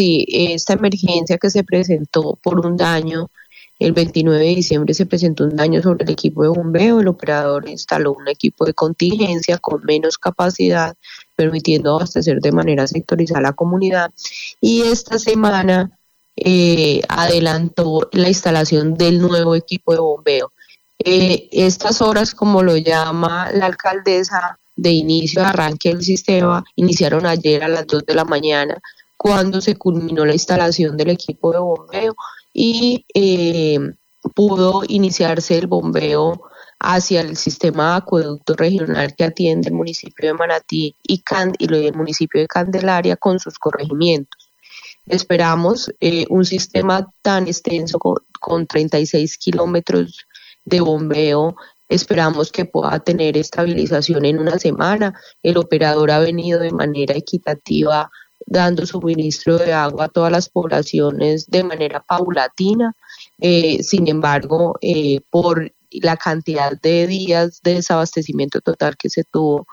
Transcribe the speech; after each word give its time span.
sí, 0.00 0.26
esta 0.28 0.72
emergencia 0.74 1.36
que 1.36 1.50
se 1.50 1.62
presentó 1.62 2.38
por 2.42 2.64
un 2.64 2.76
daño, 2.76 3.28
el 3.78 3.92
29 3.92 4.38
de 4.42 4.54
diciembre 4.54 4.94
se 4.94 5.06
presentó 5.06 5.44
un 5.44 5.56
daño 5.56 5.82
sobre 5.82 6.04
el 6.04 6.10
equipo 6.10 6.42
de 6.42 6.48
bombeo, 6.48 7.00
el 7.00 7.08
operador 7.08 7.68
instaló 7.68 8.12
un 8.12 8.28
equipo 8.28 8.64
de 8.64 8.72
contingencia 8.74 9.58
con 9.58 9.84
menos 9.84 10.16
capacidad, 10.16 10.94
permitiendo 11.36 11.96
abastecer 11.96 12.40
de 12.40 12.52
manera 12.52 12.86
sectorizada 12.86 13.40
la 13.40 13.52
comunidad. 13.52 14.10
Y 14.60 14.82
esta 14.82 15.18
semana 15.18 15.90
eh, 16.36 17.02
adelantó 17.08 18.08
la 18.12 18.28
instalación 18.28 18.94
del 18.94 19.20
nuevo 19.20 19.54
equipo 19.54 19.92
de 19.92 20.00
bombeo. 20.00 20.52
Eh, 20.98 21.48
estas 21.52 22.00
horas, 22.02 22.34
como 22.34 22.62
lo 22.62 22.76
llama 22.76 23.50
la 23.52 23.66
alcaldesa, 23.66 24.58
de 24.76 24.90
inicio 24.90 25.44
arranque 25.44 25.90
del 25.90 26.02
sistema, 26.02 26.64
iniciaron 26.74 27.26
ayer 27.26 27.62
a 27.62 27.68
las 27.68 27.86
2 27.86 28.06
de 28.06 28.14
la 28.14 28.24
mañana, 28.24 28.80
cuando 29.22 29.60
se 29.60 29.76
culminó 29.76 30.24
la 30.24 30.32
instalación 30.32 30.96
del 30.96 31.10
equipo 31.10 31.52
de 31.52 31.58
bombeo 31.58 32.16
y 32.54 33.04
eh, 33.12 33.78
pudo 34.34 34.82
iniciarse 34.88 35.58
el 35.58 35.66
bombeo 35.66 36.40
hacia 36.78 37.20
el 37.20 37.36
sistema 37.36 37.90
de 37.90 37.96
acueducto 37.98 38.54
regional 38.54 39.14
que 39.14 39.24
atiende 39.24 39.68
el 39.68 39.74
municipio 39.74 40.28
de 40.28 40.38
Manatí 40.38 40.94
y, 41.02 41.22
y 41.58 41.86
el 41.86 41.94
municipio 41.94 42.40
de 42.40 42.46
Candelaria 42.46 43.14
con 43.16 43.38
sus 43.38 43.58
corregimientos. 43.58 44.48
Esperamos 45.06 45.92
eh, 46.00 46.24
un 46.30 46.46
sistema 46.46 47.06
tan 47.20 47.46
extenso 47.46 47.98
con, 47.98 48.16
con 48.40 48.66
36 48.66 49.36
kilómetros 49.36 50.24
de 50.64 50.80
bombeo 50.80 51.56
Esperamos 51.90 52.52
que 52.52 52.66
pueda 52.66 53.00
tener 53.00 53.36
estabilización 53.36 54.24
en 54.24 54.38
una 54.38 54.60
semana. 54.60 55.12
El 55.42 55.56
operador 55.56 56.12
ha 56.12 56.20
venido 56.20 56.60
de 56.60 56.70
manera 56.70 57.16
equitativa 57.16 58.08
dando 58.46 58.86
suministro 58.86 59.58
de 59.58 59.72
agua 59.72 60.06
a 60.06 60.08
todas 60.08 60.32
las 60.32 60.48
poblaciones 60.48 61.46
de 61.50 61.64
manera 61.64 62.00
paulatina. 62.00 62.94
Eh, 63.40 63.82
sin 63.82 64.08
embargo, 64.08 64.78
eh, 64.80 65.20
por 65.30 65.72
la 65.90 66.16
cantidad 66.16 66.72
de 66.80 67.06
días 67.06 67.60
de 67.62 67.74
desabastecimiento 67.74 68.60
total 68.60 68.96
que 68.96 69.10
se 69.10 69.24
tuvo 69.24 69.66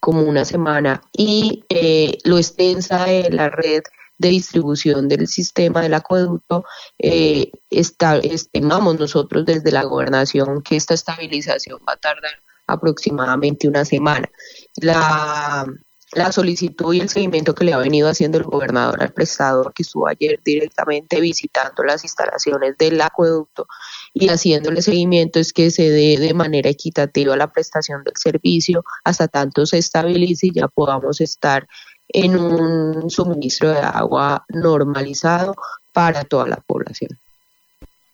como 0.00 0.22
una 0.22 0.44
semana 0.44 1.02
y 1.12 1.64
eh, 1.68 2.18
lo 2.24 2.36
extensa 2.38 3.04
de 3.04 3.30
la 3.30 3.48
red 3.48 3.82
de 4.18 4.28
distribución 4.28 5.08
del 5.08 5.26
sistema 5.26 5.82
del 5.82 5.94
acueducto, 5.94 6.64
eh, 6.98 7.50
estimamos 7.70 8.98
nosotros 8.98 9.44
desde 9.44 9.72
la 9.72 9.82
gobernación 9.82 10.62
que 10.62 10.76
esta 10.76 10.94
estabilización 10.94 11.80
va 11.88 11.94
a 11.94 11.96
tardar 11.96 12.32
aproximadamente 12.66 13.68
una 13.68 13.84
semana. 13.84 14.28
La, 14.76 15.66
la 16.14 16.32
solicitud 16.32 16.94
y 16.94 17.00
el 17.00 17.08
seguimiento 17.08 17.54
que 17.54 17.64
le 17.64 17.72
ha 17.72 17.78
venido 17.78 18.08
haciendo 18.08 18.38
el 18.38 18.44
gobernador 18.44 19.02
al 19.02 19.12
prestador, 19.12 19.72
que 19.74 19.82
estuvo 19.82 20.06
ayer 20.08 20.40
directamente 20.44 21.20
visitando 21.20 21.82
las 21.82 22.04
instalaciones 22.04 22.76
del 22.78 23.00
acueducto 23.00 23.66
y 24.12 24.28
haciéndole 24.28 24.82
seguimiento, 24.82 25.40
es 25.40 25.52
que 25.52 25.70
se 25.70 25.90
dé 25.90 26.16
de 26.18 26.34
manera 26.34 26.70
equitativa 26.70 27.36
la 27.36 27.52
prestación 27.52 28.04
del 28.04 28.14
servicio 28.16 28.84
hasta 29.02 29.28
tanto 29.28 29.66
se 29.66 29.78
estabilice 29.78 30.46
y 30.48 30.52
ya 30.52 30.68
podamos 30.68 31.20
estar 31.20 31.66
en 32.08 32.36
un 32.36 33.10
suministro 33.10 33.70
de 33.70 33.80
agua 33.80 34.44
normalizado 34.48 35.54
para 35.92 36.24
toda 36.24 36.46
la 36.46 36.56
población. 36.56 37.18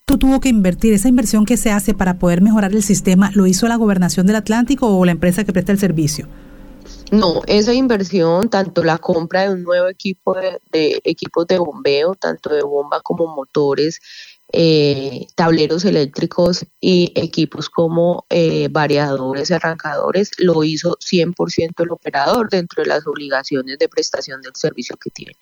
¿Tú 0.04 0.18
tuvo 0.18 0.40
que 0.40 0.48
invertir 0.48 0.92
esa 0.92 1.08
inversión 1.08 1.44
que 1.44 1.56
se 1.56 1.70
hace 1.70 1.94
para 1.94 2.18
poder 2.18 2.40
mejorar 2.40 2.72
el 2.72 2.82
sistema? 2.82 3.30
¿Lo 3.34 3.46
hizo 3.46 3.68
la 3.68 3.76
gobernación 3.76 4.26
del 4.26 4.36
Atlántico 4.36 4.88
o 4.88 5.04
la 5.04 5.12
empresa 5.12 5.44
que 5.44 5.52
presta 5.52 5.72
el 5.72 5.78
servicio? 5.78 6.26
No, 7.10 7.42
esa 7.46 7.74
inversión, 7.74 8.48
tanto 8.50 8.84
la 8.84 8.98
compra 8.98 9.42
de 9.42 9.54
un 9.54 9.64
nuevo 9.64 9.88
equipo 9.88 10.34
de, 10.34 10.60
de 10.70 11.00
equipos 11.04 11.46
de 11.46 11.58
bombeo, 11.58 12.14
tanto 12.14 12.50
de 12.54 12.62
bomba 12.62 13.00
como 13.00 13.26
motores, 13.26 14.00
eh, 14.52 15.26
tableros 15.36 15.84
eléctricos 15.84 16.66
y 16.80 17.12
equipos 17.14 17.70
como 17.70 18.26
eh, 18.30 18.68
variadores 18.68 19.52
arrancadores, 19.52 20.32
lo 20.38 20.64
hizo 20.64 20.96
100% 20.98 21.84
el 21.84 21.90
operador 21.92 22.50
dentro 22.50 22.82
de 22.82 22.88
las 22.88 23.06
obligaciones 23.06 23.78
de 23.78 23.88
prestación 23.88 24.42
del 24.42 24.56
servicio 24.56 24.96
que 24.96 25.10
tiene. 25.10 25.36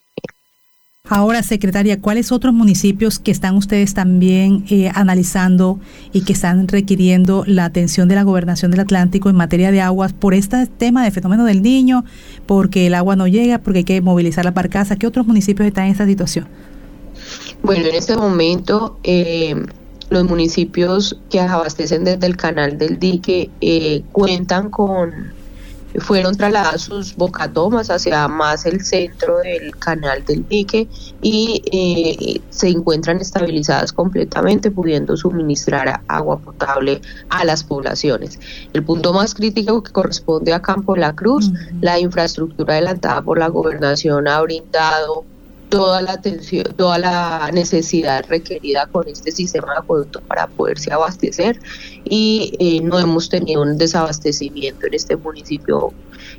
Ahora, 1.10 1.42
secretaria, 1.42 2.00
¿cuáles 2.00 2.32
otros 2.32 2.52
municipios 2.52 3.18
que 3.18 3.30
están 3.30 3.56
ustedes 3.56 3.94
también 3.94 4.64
eh, 4.68 4.90
analizando 4.94 5.80
y 6.12 6.22
que 6.22 6.34
están 6.34 6.68
requiriendo 6.68 7.44
la 7.46 7.64
atención 7.64 8.08
de 8.08 8.14
la 8.14 8.24
gobernación 8.24 8.70
del 8.70 8.80
Atlántico 8.80 9.30
en 9.30 9.36
materia 9.36 9.70
de 9.70 9.80
aguas 9.80 10.12
por 10.12 10.34
este 10.34 10.66
tema 10.66 11.02
de 11.02 11.10
fenómeno 11.10 11.46
del 11.46 11.62
niño, 11.62 12.04
porque 12.44 12.86
el 12.86 12.94
agua 12.94 13.16
no 13.16 13.26
llega, 13.26 13.58
porque 13.58 13.78
hay 13.78 13.84
que 13.84 14.00
movilizar 14.02 14.44
la 14.44 14.50
barcaza? 14.50 14.96
¿Qué 14.96 15.06
otros 15.06 15.26
municipios 15.26 15.66
están 15.66 15.86
en 15.86 15.92
esta 15.92 16.06
situación? 16.06 16.46
Bueno, 17.62 17.86
en 17.86 17.94
este 17.94 18.14
momento 18.14 18.98
eh, 19.02 19.54
los 20.10 20.24
municipios 20.24 21.18
que 21.30 21.40
abastecen 21.40 22.04
desde 22.04 22.26
el 22.26 22.36
canal 22.36 22.76
del 22.76 22.98
dique 22.98 23.50
eh, 23.62 24.02
cuentan 24.12 24.68
con, 24.68 25.32
fueron 25.96 26.36
trasladadas 26.36 26.82
sus 26.82 27.16
bocatomas 27.16 27.90
hacia 27.90 28.28
más 28.28 28.66
el 28.66 28.84
centro 28.84 29.38
del 29.38 29.76
canal 29.76 30.24
del 30.24 30.46
dique 30.46 30.88
y 31.22 31.62
eh, 31.72 32.40
se 32.50 32.68
encuentran 32.68 33.18
estabilizadas 33.18 33.92
completamente, 33.92 34.70
pudiendo 34.70 35.16
suministrar 35.16 36.02
agua 36.08 36.38
potable 36.38 37.00
a 37.30 37.44
las 37.44 37.64
poblaciones. 37.64 38.38
El 38.72 38.84
punto 38.84 39.12
más 39.12 39.34
crítico 39.34 39.82
que 39.82 39.92
corresponde 39.92 40.52
a 40.52 40.60
Campo 40.60 40.96
La 40.96 41.14
Cruz, 41.14 41.50
la 41.80 41.98
infraestructura 41.98 42.74
adelantada 42.74 43.22
por 43.22 43.38
la 43.38 43.48
gobernación 43.48 44.28
ha 44.28 44.40
brindado 44.42 45.24
toda 45.68 46.02
la 46.02 46.12
atención, 46.12 46.64
toda 46.76 46.98
la 46.98 47.50
necesidad 47.52 48.24
requerida 48.28 48.86
con 48.86 49.06
este 49.08 49.30
sistema 49.30 49.72
de 49.72 49.78
acueducto 49.78 50.20
para 50.22 50.46
poderse 50.46 50.92
abastecer 50.92 51.60
y 52.04 52.54
eh, 52.58 52.80
no 52.82 52.98
hemos 52.98 53.28
tenido 53.28 53.62
un 53.62 53.76
desabastecimiento 53.76 54.86
en 54.86 54.94
este 54.94 55.16
municipio 55.16 55.92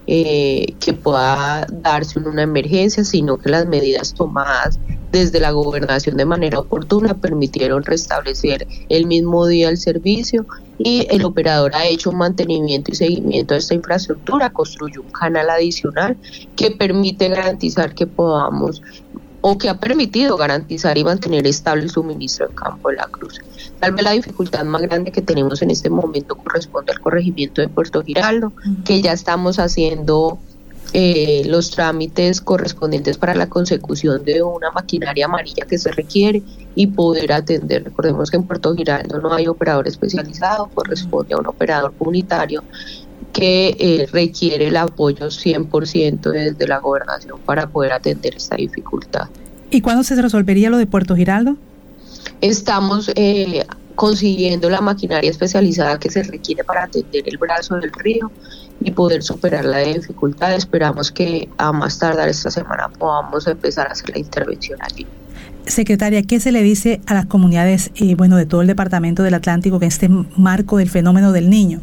eh, 0.08 0.74
que 0.80 0.94
pueda 0.94 1.68
darse 1.72 2.20
una 2.20 2.44
emergencia, 2.44 3.04
sino 3.04 3.38
que 3.38 3.50
las 3.50 3.68
medidas 3.68 4.14
tomadas 4.14 4.80
desde 5.12 5.40
la 5.40 5.52
gobernación 5.52 6.18
de 6.18 6.26
manera 6.26 6.60
oportuna 6.60 7.16
permitieron 7.16 7.84
restablecer 7.84 8.68
el 8.90 9.06
mismo 9.06 9.48
día 9.48 9.70
el 9.70 9.78
servicio 9.78 10.46
y 10.78 11.08
el 11.10 11.26
operador 11.26 11.76
ha 11.76 11.86
hecho 11.88 12.12
mantenimiento 12.12 12.92
y 12.92 12.96
seguimiento 12.96 13.54
de 13.54 13.60
esta 13.60 13.74
infraestructura, 13.74 14.52
construyó 14.52 15.02
un 15.02 15.12
canal 15.12 15.50
adicional 15.50 16.18
que 16.56 16.72
permite 16.72 17.28
garantizar 17.28 17.94
que 17.94 18.08
podamos 18.08 18.82
o 19.42 19.58
que 19.58 19.70
ha 19.70 19.80
permitido 19.80 20.38
garantizar 20.38 20.98
y 20.98 21.04
mantener 21.04 21.48
estable 21.48 21.84
el 21.84 21.90
suministro 21.90 22.48
en 22.48 22.56
Campo 22.56 22.90
de 22.90 22.98
la 22.98 23.08
Cruz. 23.08 23.40
Tal 23.80 23.94
vez 23.94 24.04
la 24.04 24.12
dificultad 24.12 24.66
más 24.66 24.82
grande 24.82 25.12
que 25.12 25.22
tenemos 25.22 25.62
en 25.62 25.72
este 25.72 25.90
momento 25.90 26.36
corresponde 26.36 26.92
al 26.92 27.00
corregimiento 27.00 27.62
de 27.62 27.70
Puerto 27.70 28.04
Giraldo, 28.04 28.52
que 28.84 29.02
ya 29.02 29.14
estamos 29.14 29.60
haciendo 29.60 30.40
eh, 30.92 31.44
los 31.46 31.70
trámites 31.70 32.42
correspondientes 32.42 33.18
para 33.18 33.36
la 33.36 33.48
consecución 33.48 34.24
de 34.26 34.42
una 34.42 34.72
maquinaria 34.72 35.26
amarilla 35.26 35.66
que 35.66 35.78
se 35.78 35.92
requiere 35.92 36.42
y 36.74 36.88
poder 36.88 37.32
atender. 37.32 37.84
Recordemos 37.84 38.32
que 38.32 38.38
en 38.38 38.44
Puerto 38.44 38.74
Giraldo 38.76 39.20
no 39.20 39.32
hay 39.32 39.48
operador 39.48 39.88
especializado, 39.88 40.68
corresponde 40.74 41.36
a 41.36 41.38
un 41.38 41.46
operador 41.46 41.94
comunitario 41.96 42.64
que 43.34 43.76
eh, 43.80 44.08
requiere 44.12 44.68
el 44.68 44.78
apoyo 44.78 45.28
100% 45.28 46.32
desde 46.32 46.68
la 46.68 46.80
gobernación 46.80 47.40
para 47.46 47.68
poder 47.68 47.94
atender 47.94 48.36
esta 48.36 48.56
dificultad. 48.56 49.28
¿Y 49.72 49.82
cuándo 49.82 50.04
se 50.04 50.20
resolvería 50.20 50.70
lo 50.70 50.78
de 50.78 50.88
Puerto 50.88 51.16
Giraldo? 51.16 51.56
Estamos 52.42 53.12
eh, 53.16 53.66
consiguiendo 53.96 54.70
la 54.70 54.82
maquinaria 54.82 55.30
especializada 55.30 56.00
que 56.00 56.10
se 56.10 56.24
requiere 56.24 56.64
para 56.64 56.84
atender 56.84 57.24
el 57.28 57.38
brazo 57.38 57.76
del 57.76 57.92
río 57.92 58.32
y 58.82 58.92
poder 58.92 59.22
superar 59.24 59.66
la 59.66 59.80
dificultad. 59.80 60.54
Esperamos 60.56 61.12
que 61.12 61.50
a 61.58 61.72
más 61.72 62.00
tardar 62.00 62.30
esta 62.30 62.50
semana 62.50 62.90
podamos 62.90 63.46
empezar 63.48 63.88
a 63.88 63.92
hacer 63.92 64.10
la 64.12 64.20
intervención 64.20 64.80
allí. 64.82 65.06
Secretaria, 65.66 66.24
¿qué 66.24 66.40
se 66.40 66.52
le 66.52 66.64
dice 66.64 67.02
a 67.06 67.14
las 67.14 67.26
comunidades 67.26 67.92
eh, 67.96 68.16
bueno, 68.16 68.38
de 68.38 68.46
todo 68.46 68.62
el 68.62 68.68
departamento 68.68 69.22
del 69.22 69.36
Atlántico 69.36 69.80
que 69.80 69.86
en 69.86 69.92
este 69.92 70.10
marco 70.10 70.78
del 70.78 70.90
fenómeno 70.90 71.32
del 71.32 71.50
niño? 71.50 71.82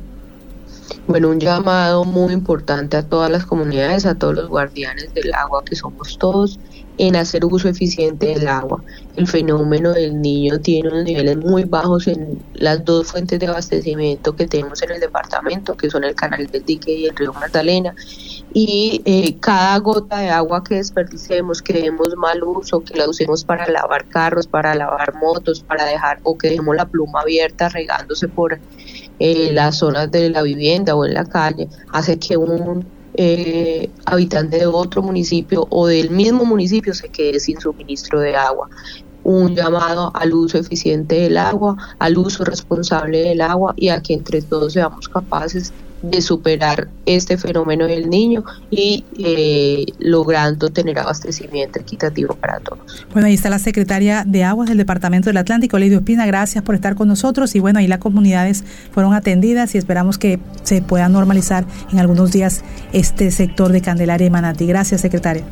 Bueno, 1.07 1.29
un 1.29 1.39
llamado 1.39 2.05
muy 2.05 2.33
importante 2.33 2.97
a 2.97 3.03
todas 3.05 3.31
las 3.31 3.47
comunidades, 3.47 4.07
a 4.07 4.17
todos 4.17 4.35
los 4.35 4.49
guardianes 4.49 5.15
del 5.15 5.33
agua 5.35 5.65
que 5.65 5.77
somos 5.77 6.19
todos, 6.19 6.59
en 6.99 7.15
hacer 7.15 7.45
uso 7.45 7.69
eficiente 7.69 8.27
del 8.27 8.49
agua. 8.49 8.83
El 9.15 9.29
fenómeno 9.29 9.93
del 9.93 10.21
niño 10.21 10.59
tiene 10.59 10.89
unos 10.89 11.05
niveles 11.05 11.37
muy 11.37 11.63
bajos 11.63 12.09
en 12.09 12.43
las 12.55 12.85
dos 12.85 13.07
fuentes 13.07 13.39
de 13.39 13.47
abastecimiento 13.47 14.35
que 14.35 14.49
tenemos 14.49 14.83
en 14.83 14.91
el 14.91 15.01
departamento, 15.01 15.77
que 15.77 15.91
son 15.91 16.03
el 16.03 16.17
canal 16.17 16.47
del 16.49 16.65
dique 16.65 16.93
y 16.93 17.07
el 17.07 17.15
río 17.15 17.33
Magdalena. 17.33 17.95
Y 18.53 19.01
eh, 19.05 19.37
cada 19.39 19.79
gota 19.79 20.19
de 20.19 20.31
agua 20.31 20.65
que 20.65 20.77
desperdicemos, 20.77 21.63
que 21.63 21.75
demos 21.75 22.17
mal 22.17 22.43
uso, 22.43 22.81
que 22.81 22.97
la 22.99 23.09
usemos 23.09 23.45
para 23.45 23.69
lavar 23.69 24.09
carros, 24.09 24.49
para 24.49 24.75
lavar 24.75 25.15
motos, 25.15 25.61
para 25.61 25.85
dejar 25.85 26.19
o 26.25 26.37
que 26.37 26.49
dejemos 26.49 26.75
la 26.75 26.87
pluma 26.87 27.21
abierta 27.21 27.69
regándose 27.69 28.27
por 28.27 28.59
eh, 29.19 29.51
las 29.53 29.79
zonas 29.79 30.11
de 30.11 30.31
la 30.31 30.43
vivienda 30.43 30.95
o 30.95 31.05
en 31.05 31.15
la 31.15 31.25
calle, 31.25 31.69
hace 31.93 32.19
que 32.19 32.37
un 32.37 32.87
eh, 33.15 33.91
habitante 34.05 34.59
de 34.59 34.67
otro 34.67 35.03
municipio 35.03 35.67
o 35.71 35.87
del 35.87 36.11
mismo 36.11 36.45
municipio 36.45 36.93
se 36.93 37.09
quede 37.09 37.41
sin 37.41 37.59
suministro 37.61 38.21
de 38.21 38.37
agua. 38.37 38.69
Un 39.23 39.57
llamado 39.57 40.13
al 40.15 40.35
uso 40.35 40.59
eficiente 40.59 41.17
del 41.17 41.39
agua, 41.39 41.77
al 41.99 42.17
uso 42.19 42.45
responsable 42.45 43.23
del 43.23 43.41
agua 43.41 43.75
y 43.77 43.89
a 43.89 44.01
que 44.01 44.15
entre 44.15 44.43
todos 44.43 44.75
seamos 44.75 45.09
capaces 45.09 45.73
de 46.11 46.21
superar 46.21 46.89
este 47.05 47.37
fenómeno 47.37 47.87
del 47.87 48.09
niño 48.09 48.45
y 48.71 49.05
eh, 49.19 49.87
logrando 49.99 50.71
tener 50.71 50.99
abastecimiento 50.99 51.81
equitativo 51.81 52.35
para 52.35 52.61
todos. 52.61 53.07
Bueno, 53.13 53.29
ahí 53.29 53.35
está 53.35 53.51
la 53.51 53.59
secretaria 53.59 54.25
de 54.27 54.45
Aguas 54.45 54.69
del 54.69 54.79
Departamento 54.79 55.29
del 55.29 55.37
Atlántico, 55.37 55.79
Leidio 55.79 55.99
Espina, 55.99 56.27
gracias 56.27 56.65
por 56.65 56.75
estar 56.75 56.95
con 56.95 57.09
nosotros 57.09 57.55
y 57.55 57.61
bueno, 57.61 57.79
ahí 57.79 57.87
las 57.87 57.99
comunidades 57.99 58.65
fueron 58.93 59.15
atendidas 59.15 59.75
y 59.75 59.79
esperamos 59.79 60.19
que 60.19 60.39
se 60.63 60.83
pueda 60.83 61.09
normalizar 61.09 61.65
en 61.93 61.99
algunos 61.99 62.33
días 62.33 62.63
este 62.93 63.31
sector 63.31 63.73
de 63.73 63.81
Candelaria 63.81 64.27
y 64.27 64.31
Manati. 64.31 64.67
Gracias, 64.67 65.01
secretaria. 65.01 65.45